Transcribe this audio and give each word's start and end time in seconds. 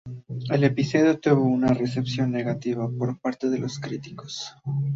El 0.49 0.63
episodio 0.63 1.19
tuvo 1.19 1.43
una 1.43 1.75
recepción 1.75 2.31
negativa 2.31 2.89
por 2.89 3.19
parte 3.19 3.51
de 3.51 3.59
los 3.59 3.77
críticos. 3.77 4.55